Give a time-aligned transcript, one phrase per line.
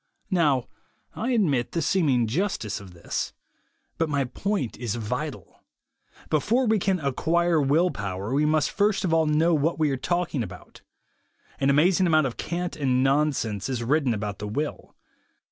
[0.31, 0.67] Now
[1.15, 3.33] I admit the seeming justice of this.
[3.99, 5.61] But my point is vital.
[6.31, 9.97] Before we can acquire will power, we must first of all know what we are
[9.97, 10.81] talk ing about.
[11.59, 14.95] An amazing amount of cant and non sense is written about the will.